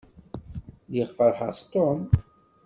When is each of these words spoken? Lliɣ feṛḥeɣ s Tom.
Lliɣ 0.87 1.09
feṛḥeɣ 1.17 1.51
s 1.59 1.61
Tom. 1.73 2.01